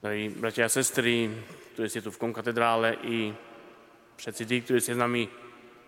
[0.00, 1.28] Drahí bratia a sestry,
[1.76, 3.36] ktorí ste tu v konkatedrále i
[4.16, 5.28] všetci tí, ktorí ste s nami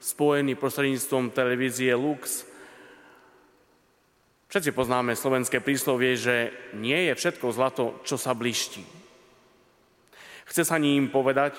[0.05, 2.45] spojení prostredníctvom televízie Lux.
[4.53, 8.85] Všetci poznáme slovenské príslovie, že nie je všetko zlato, čo sa bliští.
[10.45, 11.57] Chce sa ním povedať,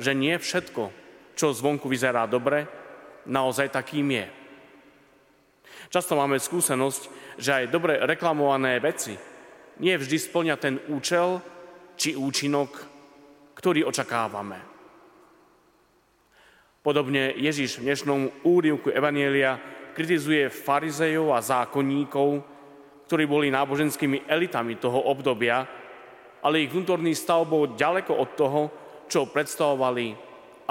[0.00, 0.88] že nie všetko,
[1.36, 2.64] čo zvonku vyzerá dobre,
[3.28, 4.26] naozaj takým je.
[5.92, 7.02] Často máme skúsenosť,
[7.36, 9.20] že aj dobre reklamované veci
[9.84, 11.59] nie vždy splňa ten účel,
[12.00, 12.70] či účinok,
[13.52, 14.56] ktorý očakávame.
[16.80, 19.60] Podobne Ježiš v dnešnom úrivku Evanielia
[19.92, 22.40] kritizuje farizejov a zákonníkov,
[23.04, 25.68] ktorí boli náboženskými elitami toho obdobia,
[26.40, 28.60] ale ich vnútorný stav bol ďaleko od toho,
[29.04, 30.16] čo predstavovali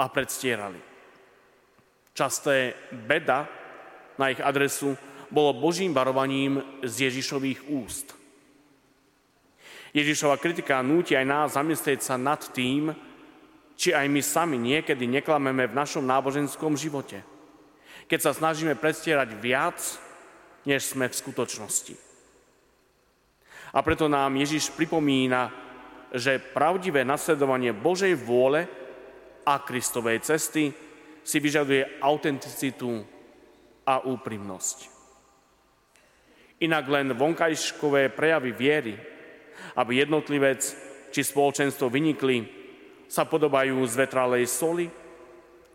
[0.02, 0.82] a predstierali.
[2.10, 3.46] Časté beda
[4.18, 4.98] na ich adresu
[5.30, 8.18] bolo Božím varovaním z Ježišových úst–
[9.90, 12.94] Ježišova kritika núti aj nás zamyslieť sa nad tým,
[13.74, 17.24] či aj my sami niekedy neklameme v našom náboženskom živote,
[18.06, 19.80] keď sa snažíme predstierať viac,
[20.68, 21.94] než sme v skutočnosti.
[23.72, 25.48] A preto nám Ježiš pripomína,
[26.10, 28.66] že pravdivé nasledovanie Božej vôle
[29.46, 30.74] a Kristovej cesty
[31.22, 33.00] si vyžaduje autenticitu
[33.86, 34.78] a úprimnosť.
[36.60, 38.94] Inak len vonkajškové prejavy viery
[39.76, 40.60] aby jednotlivec
[41.10, 42.46] či spoločenstvo vynikli,
[43.10, 44.86] sa podobajú z vetralej soli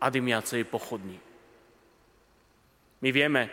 [0.00, 1.20] a dymiacej pochodni.
[3.04, 3.52] My vieme,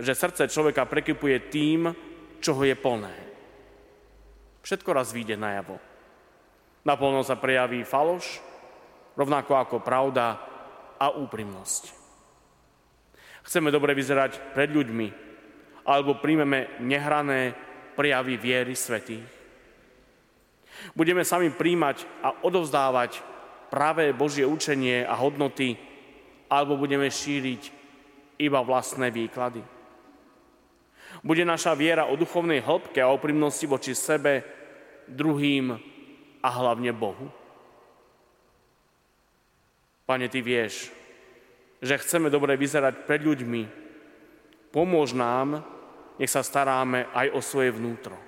[0.00, 1.92] že srdce človeka prekypuje tým,
[2.40, 3.12] čo je plné.
[4.64, 5.76] Všetko raz vyjde najavo.
[6.88, 8.40] Naplno sa prejaví faloš,
[9.12, 10.40] rovnako ako pravda
[10.96, 11.92] a úprimnosť.
[13.44, 15.08] Chceme dobre vyzerať pred ľuďmi,
[15.88, 17.52] alebo príjmeme nehrané
[17.96, 19.37] prejavy viery svetých.
[20.92, 23.20] Budeme sami príjmať a odovzdávať
[23.68, 25.76] pravé Božie učenie a hodnoty,
[26.48, 27.62] alebo budeme šíriť
[28.40, 29.60] iba vlastné výklady.
[31.24, 34.44] Bude naša viera o duchovnej hĺbke a oprimnosti voči sebe,
[35.08, 35.74] druhým
[36.44, 37.28] a hlavne Bohu.
[40.08, 40.88] Pane, Ty vieš,
[41.84, 43.62] že chceme dobre vyzerať pred ľuďmi.
[44.72, 45.64] Pomôž nám,
[46.16, 48.27] nech sa staráme aj o svoje vnútro.